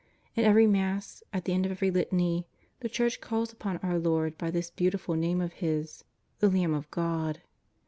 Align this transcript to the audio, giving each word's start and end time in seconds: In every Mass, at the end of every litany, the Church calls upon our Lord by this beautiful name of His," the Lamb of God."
In 0.35 0.43
every 0.43 0.65
Mass, 0.65 1.21
at 1.31 1.45
the 1.45 1.53
end 1.53 1.63
of 1.67 1.71
every 1.71 1.91
litany, 1.91 2.47
the 2.79 2.89
Church 2.89 3.21
calls 3.21 3.53
upon 3.53 3.77
our 3.83 3.99
Lord 3.99 4.35
by 4.35 4.49
this 4.49 4.71
beautiful 4.71 5.13
name 5.13 5.39
of 5.41 5.53
His," 5.53 6.03
the 6.39 6.49
Lamb 6.49 6.73
of 6.73 6.89
God." 6.89 7.43